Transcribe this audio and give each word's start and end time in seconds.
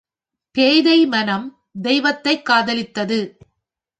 பேதை 0.55 1.05
மனம் 1.05 1.45
தெய்வத்தைக் 1.81 2.45
காதலித்தது. 2.45 3.37